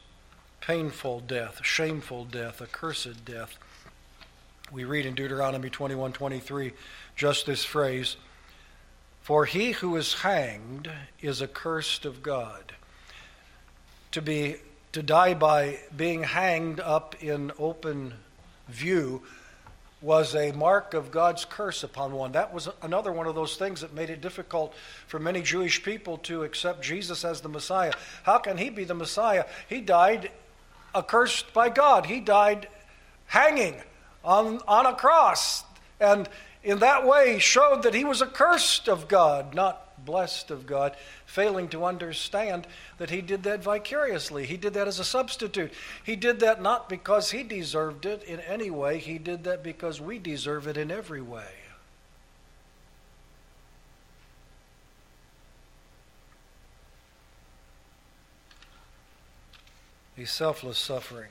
[0.61, 3.57] Painful death, shameful death, accursed death.
[4.73, 6.73] We read in Deuteronomy 21 23
[7.17, 8.17] just this phrase
[9.23, 10.91] For he who is hanged
[11.21, 12.73] is accursed of God.
[14.13, 14.57] To be
[14.93, 18.15] to die by being hanged up in open
[18.69, 19.23] view
[20.01, 22.33] was a mark of God's curse upon one.
[22.33, 24.75] That was another one of those things that made it difficult
[25.07, 27.93] for many Jewish people to accept Jesus as the Messiah.
[28.23, 29.45] How can he be the Messiah?
[29.69, 30.31] He died
[30.95, 32.69] accursed by God, he died
[33.27, 33.77] hanging
[34.25, 35.65] on, on a cross.
[36.01, 36.29] And
[36.63, 40.97] in that way, showed that he was accursed of God, not blessed of God,
[41.29, 42.67] failing to understand
[42.97, 44.47] that he did that vicariously.
[44.47, 45.71] He did that as a substitute.
[46.03, 50.01] He did that not because he deserved it in any way, he did that because
[50.01, 51.45] we deserve it in every way.
[60.17, 61.31] A selfless suffering.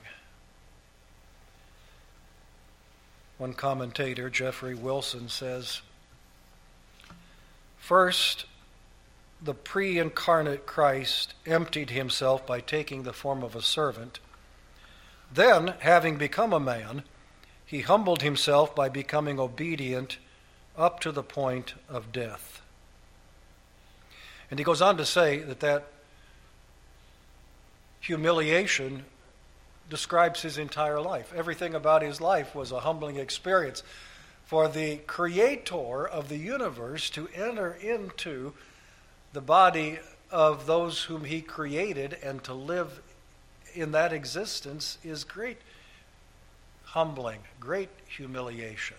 [3.39, 5.82] One commentator, Geoffrey Wilson, says
[7.80, 8.45] First,
[9.42, 14.20] the pre incarnate Christ emptied himself by taking the form of a servant.
[15.34, 17.04] Then, having become a man,
[17.66, 20.18] he humbled himself by becoming obedient
[20.78, 22.62] up to the point of death.
[24.50, 25.88] And he goes on to say that that
[28.00, 29.04] humiliation
[29.90, 31.34] describes his entire life.
[31.36, 33.84] Everything about his life was a humbling experience.
[34.46, 38.54] For the creator of the universe to enter into
[39.38, 40.00] the body
[40.32, 43.04] of those whom he created and to live
[43.76, 45.60] in that existence is great
[46.86, 48.98] humbling, great humiliation.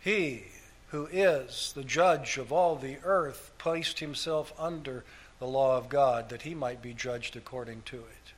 [0.00, 0.44] He
[0.92, 5.04] who is the judge of all the earth placed himself under
[5.40, 8.32] the law of God that he might be judged according to it.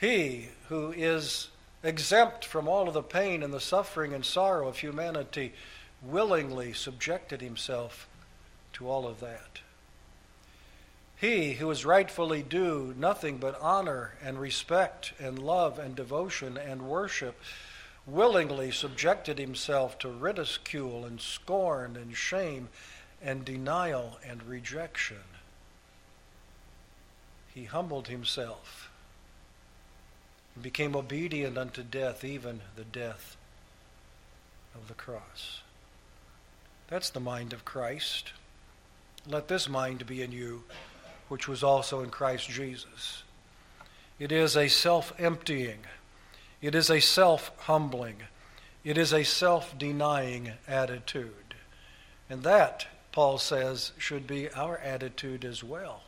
[0.00, 1.50] He who is
[1.84, 5.52] exempt from all of the pain and the suffering and sorrow of humanity
[6.06, 8.08] willingly subjected himself
[8.74, 9.60] to all of that.
[11.16, 16.82] He who is rightfully due nothing but honor and respect and love and devotion and
[16.82, 17.40] worship
[18.06, 22.68] willingly subjected himself to ridicule and scorn and shame
[23.22, 25.24] and denial and rejection.
[27.54, 28.90] He humbled himself
[30.54, 33.36] and became obedient unto death, even the death
[34.74, 35.63] of the cross.
[36.94, 38.34] That's the mind of Christ.
[39.26, 40.62] Let this mind be in you,
[41.26, 43.24] which was also in Christ Jesus.
[44.20, 45.80] It is a self emptying,
[46.62, 48.18] it is a self humbling,
[48.84, 51.56] it is a self denying attitude.
[52.30, 56.02] And that, Paul says, should be our attitude as well.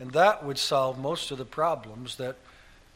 [0.00, 2.36] And that would solve most of the problems that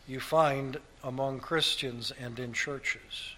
[0.08, 3.34] you find among Christians and in churches.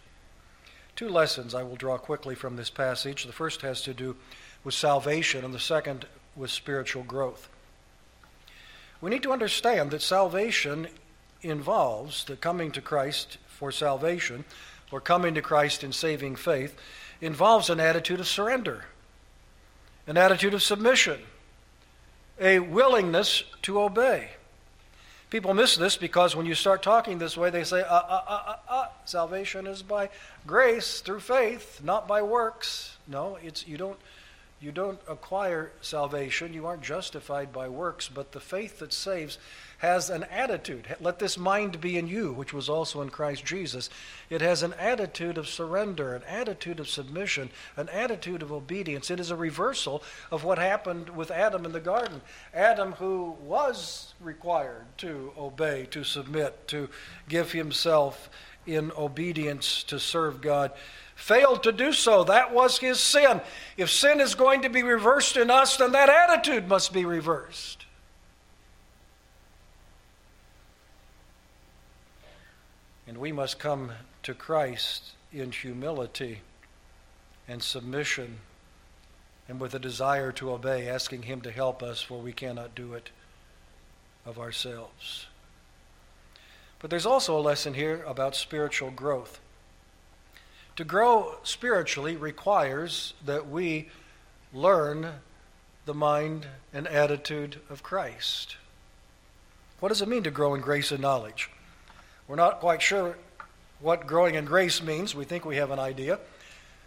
[0.95, 3.25] Two lessons I will draw quickly from this passage.
[3.25, 4.17] The first has to do
[4.65, 7.49] with salvation, and the second with spiritual growth.
[9.01, 10.89] We need to understand that salvation
[11.43, 14.45] involves the coming to Christ for salvation,
[14.91, 16.77] or coming to Christ in saving faith,
[17.21, 18.85] involves an attitude of surrender,
[20.07, 21.21] an attitude of submission,
[22.39, 24.31] a willingness to obey.
[25.33, 28.43] People miss this because when you start talking this way, they say, uh, uh, uh,
[28.49, 30.11] uh, uh, salvation is by
[30.47, 32.99] grace through faith, not by works.
[33.09, 33.99] No, it's, you, don't,
[34.61, 36.53] you don't acquire salvation.
[36.53, 39.39] You aren't justified by works, but the faith that saves
[39.83, 40.87] has an attitude.
[41.01, 43.91] Let this mind be in you, which was also in Christ Jesus.
[44.31, 49.11] It has an attitude of surrender, an attitude of submission, an attitude of obedience.
[49.11, 52.21] It is a reversal of what happened with Adam in the garden.
[52.55, 56.89] Adam, who was required to obey, to submit, to
[57.29, 58.31] give himself
[58.65, 60.71] in obedience to serve God
[61.17, 62.23] failed to do so.
[62.23, 63.41] That was his sin.
[63.77, 67.85] If sin is going to be reversed in us, then that attitude must be reversed.
[73.07, 73.93] And we must come
[74.23, 76.41] to Christ in humility
[77.49, 78.39] and submission
[79.49, 82.95] and with a desire to obey, asking Him to help us, for we cannot do
[82.95, 83.11] it
[84.25, 85.27] of ourselves.
[86.79, 89.41] But there's also a lesson here about spiritual growth.
[90.77, 93.89] To grow spiritually requires that we
[94.55, 95.13] learn
[95.85, 98.57] the mind and attitude of Christ.
[99.81, 101.51] What does it mean to grow in grace and knowledge?
[102.33, 103.19] We're not quite sure
[103.79, 105.15] what growing in grace means.
[105.15, 106.19] We think we have an idea.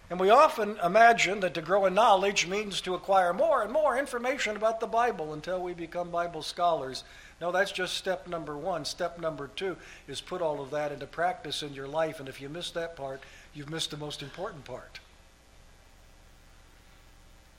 [0.10, 3.96] And we often imagine that to grow in knowledge means to acquire more and more
[3.96, 7.04] information about the Bible until we become Bible scholars.
[7.40, 8.86] No, that's just step number one.
[8.86, 9.78] Step number two
[10.08, 12.20] is put all of that into practice in your life.
[12.20, 13.22] And if you miss that part,
[13.54, 15.00] you've missed the most important part.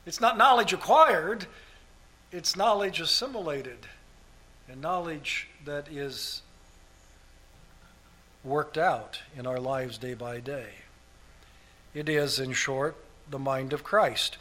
[0.06, 1.46] It's not knowledge acquired,
[2.32, 3.86] it's knowledge assimilated,
[4.68, 6.42] and knowledge that is
[8.46, 10.68] worked out in our lives day by day.
[11.92, 12.96] It is, in short,
[13.28, 14.38] the mind of Christ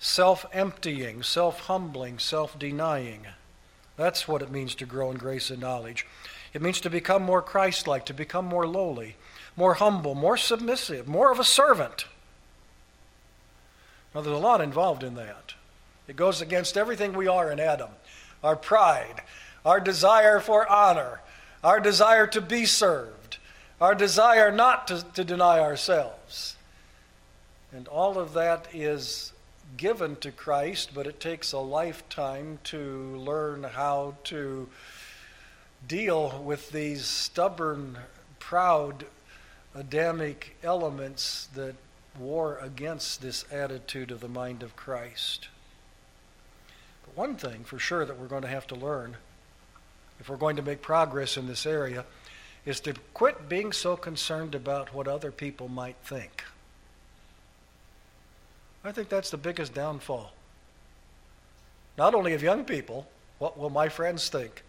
[0.00, 3.26] self emptying, self humbling, self denying.
[3.96, 6.04] That's what it means to grow in grace and knowledge.
[6.52, 9.16] It means to become more Christ like, to become more lowly,
[9.56, 12.06] more humble, more submissive, more of a servant.
[14.14, 15.54] Now, there's a lot involved in that.
[16.06, 17.90] It goes against everything we are in Adam
[18.42, 19.22] our pride,
[19.64, 21.22] our desire for honor,
[21.62, 23.23] our desire to be served
[23.84, 26.56] our desire not to, to deny ourselves.
[27.70, 29.34] And all of that is
[29.76, 32.78] given to Christ, but it takes a lifetime to
[33.18, 34.70] learn how to
[35.86, 37.98] deal with these stubborn,
[38.38, 39.04] proud,
[39.74, 41.74] Adamic elements that
[42.18, 45.48] war against this attitude of the mind of Christ.
[47.04, 49.18] But one thing for sure that we're going to have to learn
[50.20, 52.06] if we're going to make progress in this area
[52.66, 56.44] is to quit being so concerned about what other people might think.
[58.84, 60.32] I think that's the biggest downfall.
[61.96, 63.06] Not only of young people,
[63.38, 64.62] what will my friends think?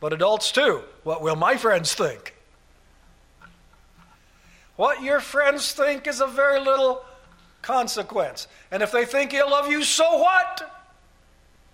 [0.00, 2.34] But adults too, what will my friends think?
[4.76, 7.04] What your friends think is of very little
[7.62, 8.46] consequence.
[8.70, 10.62] And if they think ill of you, so what?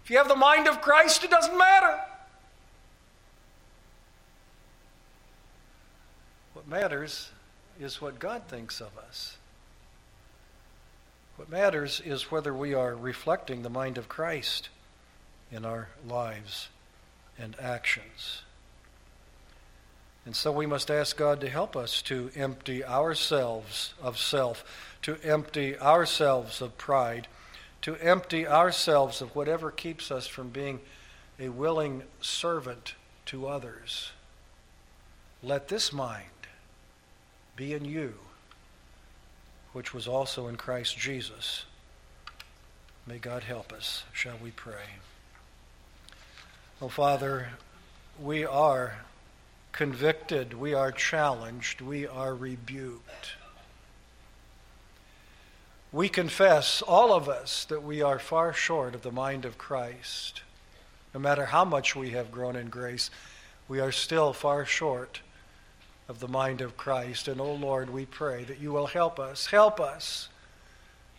[0.04, 2.00] If you have the mind of Christ, it doesn't matter.
[6.66, 7.30] Matters
[7.78, 9.36] is what God thinks of us.
[11.36, 14.70] What matters is whether we are reflecting the mind of Christ
[15.52, 16.68] in our lives
[17.38, 18.42] and actions.
[20.24, 25.18] And so we must ask God to help us to empty ourselves of self, to
[25.22, 27.28] empty ourselves of pride,
[27.82, 30.80] to empty ourselves of whatever keeps us from being
[31.38, 32.94] a willing servant
[33.26, 34.10] to others.
[35.42, 36.26] Let this mind
[37.56, 38.14] be in you,
[39.72, 41.64] which was also in Christ Jesus.
[43.06, 44.04] May God help us.
[44.12, 45.00] Shall we pray?
[46.82, 47.48] Oh, Father,
[48.20, 48.98] we are
[49.72, 53.32] convicted, we are challenged, we are rebuked.
[55.92, 60.42] We confess, all of us, that we are far short of the mind of Christ.
[61.14, 63.10] No matter how much we have grown in grace,
[63.66, 65.20] we are still far short
[66.08, 67.28] of the mind of Christ.
[67.28, 70.28] And, oh Lord, we pray that you will help us, help us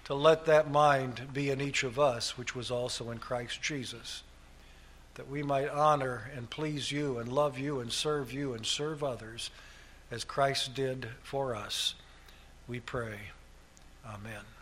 [0.06, 4.24] to let that mind be in each of us, which was also in Christ Jesus.
[5.18, 9.04] that we might honor and please you and love you and serve you and serve
[9.04, 9.50] others
[10.12, 11.96] as Christ did for us.
[12.68, 13.18] We pray.
[14.06, 14.57] Amen.